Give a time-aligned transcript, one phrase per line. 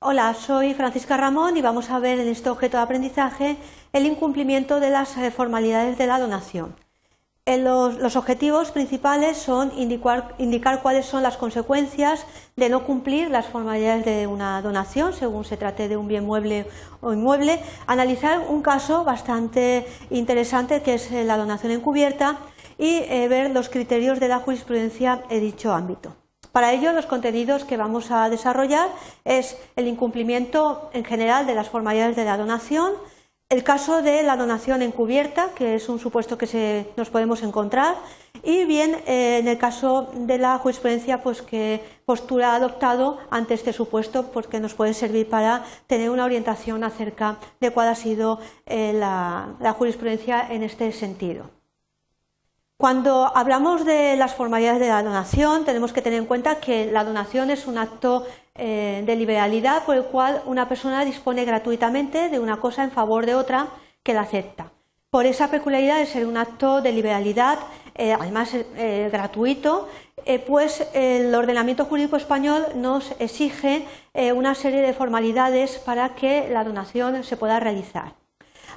[0.00, 3.56] Hola, soy Francisca Ramón y vamos a ver en este objeto de aprendizaje
[3.92, 6.76] el incumplimiento de las eh, formalidades de la donación.
[7.46, 14.04] Eh, los, objetivos principales son indicar, cuáles son las consecuencias de no cumplir las formalidades
[14.04, 16.66] de una donación, según se trate de un bien mueble
[17.00, 22.38] o inmueble, analizar un caso bastante interesante que es eh, la donación encubierta
[22.78, 26.14] y ver los criterios de la jurisprudencia en dicho ámbito.
[26.52, 28.88] Para ello, los contenidos que vamos a desarrollar
[29.24, 32.92] es el incumplimiento en general de las formalidades de la donación,
[33.50, 37.96] el caso de la donación encubierta, que es un supuesto que nos podemos encontrar,
[38.42, 43.54] y bien eh, en el caso de la jurisprudencia, pues que postura ha adoptado ante
[43.54, 48.38] este supuesto, porque nos puede servir para tener una orientación acerca de cuál ha sido
[48.66, 51.57] eh, la jurisprudencia en este sentido.
[52.80, 57.02] Cuando hablamos de las formalidades de la donación, tenemos que tener en cuenta que la
[57.02, 62.38] donación es un acto eh, de liberalidad por el cual una persona dispone gratuitamente de
[62.38, 63.66] una cosa en favor de otra
[64.04, 64.70] que la acepta.
[65.10, 67.58] Por esa peculiaridad de ser un acto de liberalidad,
[67.96, 69.88] eh, además eh, gratuito,
[70.46, 73.86] pues el ordenamiento jurídico español nos exige
[74.34, 78.12] una serie de formalidades para que la donación se pueda realizar.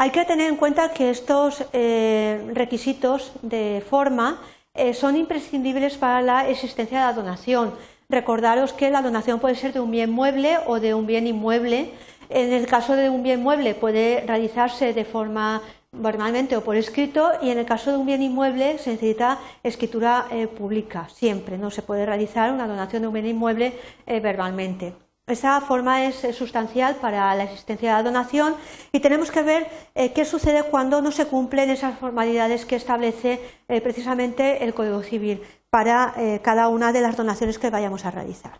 [0.00, 4.40] Hay que tener en cuenta que estos eh, requisitos de forma
[4.72, 7.74] eh, son imprescindibles para la existencia de la donación.
[8.08, 11.90] Recordaros que la donación puede ser de un bien mueble o de un bien inmueble.
[12.28, 17.32] En el caso de un bien mueble puede realizarse de forma verbalmente o por escrito
[17.42, 21.58] y en el caso de un bien inmueble se necesita escritura eh, pública siempre.
[21.58, 23.72] No se puede realizar una donación de un bien inmueble
[24.06, 25.07] verbalmente.
[25.28, 28.56] Esa forma es sustancial para la existencia de la donación
[28.92, 33.38] y tenemos que ver eh, qué sucede cuando no se cumplen esas formalidades que establece
[33.68, 38.10] eh, precisamente el Código Civil para eh, cada una de las donaciones que vayamos a
[38.10, 38.58] realizar.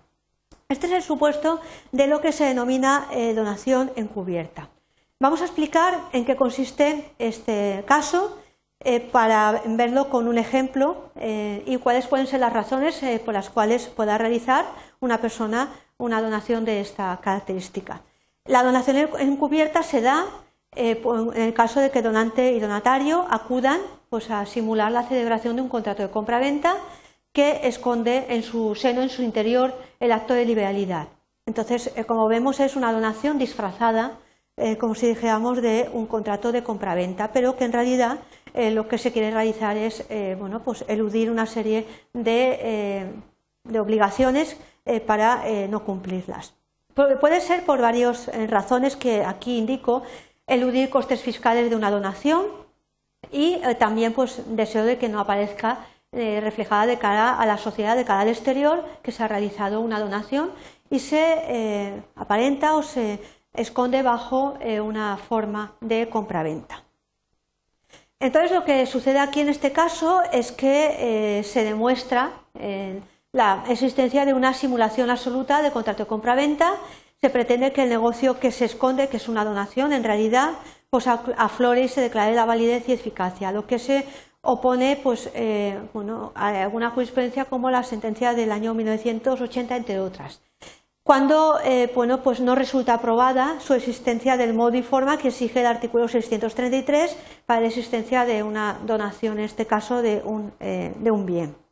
[0.69, 1.59] Este es el supuesto
[1.91, 4.69] de lo que se denomina donación encubierta.
[5.19, 8.37] Vamos a explicar en qué consiste este caso
[9.11, 14.19] para verlo con un ejemplo y cuáles pueden ser las razones por las cuales pueda
[14.19, 14.67] realizar
[15.01, 18.01] una persona una donación de esta característica.
[18.45, 20.25] La donación encubierta se da
[20.77, 21.03] eh,
[21.35, 25.63] en el caso de que donante y donatario acudan pues, a simular la celebración de
[25.63, 26.77] un contrato de compra-venta
[27.33, 31.09] que esconde en su seno, en su interior, el acto de liberalidad.
[31.47, 34.19] Entonces, eh, como vemos, es una donación disfrazada,
[34.57, 38.19] eh, como si dijéramos, de un contrato de compraventa, pero que en realidad
[38.55, 40.05] lo que se quiere realizar es
[40.37, 43.07] bueno, pues eludir una serie de,
[43.79, 44.57] obligaciones
[45.07, 46.55] para eh, no cumplirlas.
[46.95, 50.03] Puede ser por varias eh, razones que aquí indico,
[50.47, 52.47] eludir costes fiscales de una donación
[53.31, 58.07] y también pues, deseo de que no aparezca reflejada de cara a la sociedad, de
[58.07, 60.51] cara al exterior, que se ha realizado una donación
[60.89, 63.21] y se aparenta o se
[63.53, 66.83] esconde bajo una forma de compraventa.
[68.19, 72.33] Entonces lo que sucede aquí en este caso es que se demuestra
[73.33, 76.75] la existencia de una simulación absoluta de contrato de compraventa.
[77.21, 80.53] Se pretende que el negocio que se esconde, que es una donación, en realidad
[80.91, 84.07] pues aflore y se declare la validez y eficacia, lo que se
[84.41, 85.79] opone pues, eh,
[86.35, 90.41] a alguna jurisprudencia como la sentencia del año 1980, entre otras.
[91.03, 95.61] Cuando eh, bueno, pues no resulta aprobada su existencia del modo y forma que exige
[95.61, 100.95] el artículo 633 para la existencia de una donación, en este caso de un eh,
[101.25, 101.68] bien.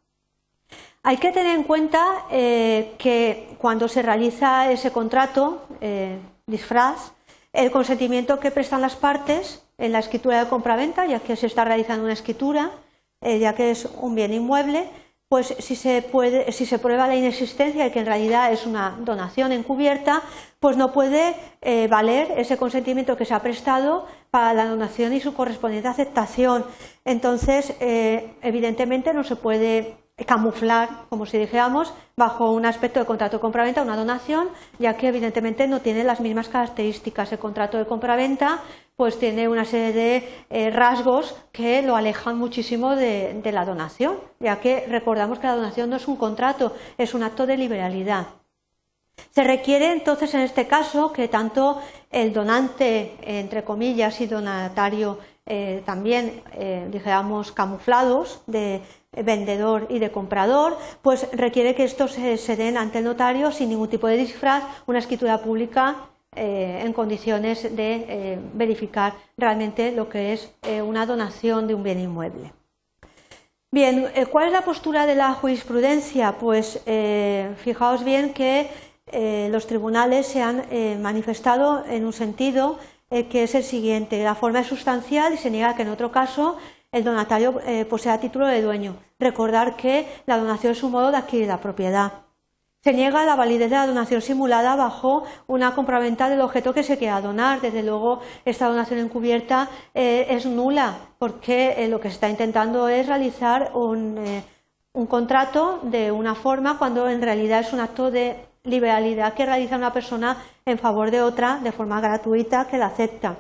[1.09, 6.19] Hay que tener en cuenta eh, que cuando se realiza ese contrato, eh,
[6.49, 7.13] disfraz,
[7.53, 11.65] el consentimiento que prestan las partes en la escritura de compraventa, ya que se está
[11.65, 12.73] realizando una escritura,
[13.21, 14.89] eh, ya que es un bien inmueble,
[15.29, 18.97] pues si se, puede, si se prueba la inexistencia de que en realidad es una
[18.99, 20.23] donación encubierta,
[20.59, 21.37] pues no puede
[21.89, 26.65] valer ese consentimiento que se ha prestado para la donación y su correspondiente aceptación.
[27.05, 33.43] Entonces, evidentemente no se puede camuflar, como si dijéramos, bajo un aspecto de contrato de
[33.43, 34.49] compraventa una donación,
[34.79, 37.33] ya que evidentemente no tiene las mismas características.
[37.33, 38.63] El contrato de compraventa
[38.97, 44.59] pues tiene una serie de eh, rasgos que lo alejan muchísimo de, la donación, ya
[44.59, 48.29] que recordamos que la donación no es un contrato, es un acto de liberalidad.
[49.33, 51.79] Se requiere entonces en este caso que tanto
[52.11, 55.19] el donante, entre comillas, y donatario
[55.49, 58.83] eh, también, eh, dijéramos, camuflados de
[59.13, 63.89] vendedor y de comprador, pues requiere que estos se, den ante el notario sin ningún
[63.89, 70.33] tipo de disfraz, una escritura pública eh, en condiciones de eh, verificar realmente lo que
[70.33, 70.51] es
[70.85, 72.53] una donación de un bien inmueble.
[73.71, 76.33] Bien, ¿cuál es la postura de la jurisprudencia?
[76.39, 76.83] Pues
[77.57, 78.71] fijaos bien que
[79.51, 80.63] los tribunales se han
[81.03, 82.79] manifestado en un sentido
[83.11, 84.23] que es el siguiente.
[84.23, 86.57] La forma es sustancial y se niega que en otro caso
[86.93, 88.97] el donatario posea título de dueño.
[89.19, 92.27] Recordar que la donación es un modo de adquirir la propiedad.
[92.87, 96.97] Se niega la validez de la donación simulada bajo una compraventa del objeto que se
[96.97, 97.61] quiera donar.
[97.61, 102.87] Desde luego, esta donación encubierta eh, es nula porque eh, lo que se está intentando
[102.87, 104.45] es realizar un, eh,
[104.93, 108.37] un contrato de una forma cuando en realidad es un acto de
[108.67, 113.37] liberalidad que realiza una persona en favor de otra de forma gratuita que la acepta.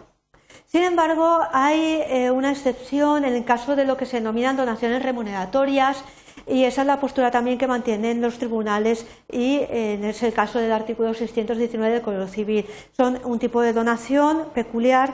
[0.66, 2.02] Sin embargo, hay
[2.32, 6.02] una excepción en el caso de lo que se denominan donaciones remuneratorias
[6.46, 10.58] y esa es la postura también que mantienen los tribunales y eh, es el caso
[10.58, 12.66] del artículo 619 del Código Civil.
[12.96, 15.12] Son un tipo de donación peculiar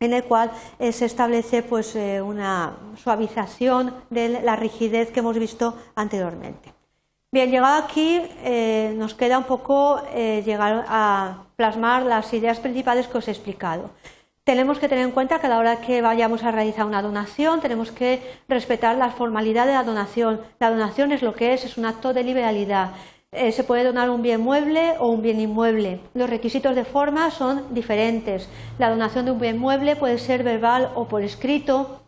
[0.00, 5.38] en el cual eh, se establece pues, eh, una suavización de la rigidez que hemos
[5.38, 6.73] visto anteriormente.
[7.34, 8.22] Bien, llegado aquí
[8.94, 13.90] nos queda un poco llegar a plasmar las ideas principales que os he explicado.
[14.44, 17.60] Tenemos que tener en cuenta que a la hora que vayamos a realizar una donación
[17.60, 20.42] tenemos que respetar la formalidad de la donación.
[20.60, 22.92] La donación es lo que es, es un acto de liberalidad.
[23.32, 25.98] Eh, se puede donar un bien mueble o un bien inmueble.
[26.14, 28.48] Los requisitos de forma son diferentes.
[28.78, 32.00] La donación de un bien mueble puede ser verbal o por escrito.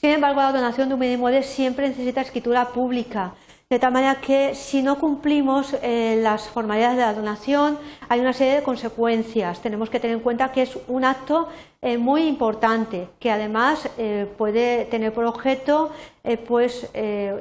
[0.00, 3.34] Sin embargo, la donación de un bien inmueble siempre necesita escritura pública.
[3.72, 7.78] De tal manera que si no cumplimos eh, las formalidades de la donación,
[8.08, 9.62] hay una serie de consecuencias.
[9.62, 11.46] Tenemos que tener en cuenta que es un acto
[11.80, 15.92] eh, muy importante, que además eh, puede tener por objeto
[16.48, 16.90] pues,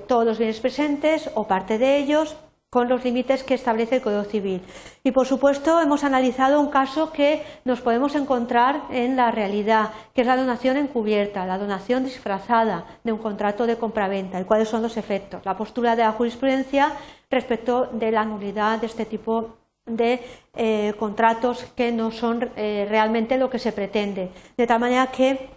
[0.08, 2.36] todos los bienes presentes o parte de ellos,
[2.70, 4.62] con los límites que establece el Código Civil.
[5.04, 10.22] Y, por supuesto, hemos analizado un caso que nos podemos encontrar en la realidad, que
[10.22, 14.40] es la donación encubierta, la donación disfrazada de un contrato de compraventa.
[14.40, 15.42] ¿Y cuáles son los efectos?
[15.46, 16.94] La postura de la jurisprudencia
[17.30, 20.20] respecto de la nulidad de este tipo de
[20.56, 24.30] eh, contratos que no son eh, realmente lo que se pretende.
[24.56, 25.50] De tal manera que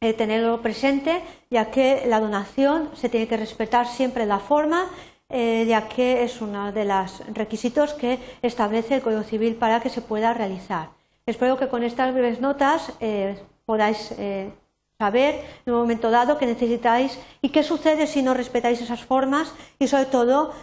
[0.00, 4.90] eh, tenerlo presente, ya que la donación se tiene que respetar siempre la forma
[5.28, 9.90] eh, ya que es uno de los requisitos que establece el Código Civil para que
[9.90, 10.90] se pueda realizar.
[11.26, 14.52] Espero que con estas breves notas eh, podáis eh,
[14.98, 19.52] saber en un momento dado qué necesitáis y qué sucede si no respetáis esas formas
[19.78, 20.54] y sobre todo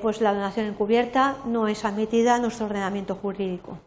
[0.00, 3.78] pues la donación encubierta no es admitida en nuestro ordenamiento jurídico.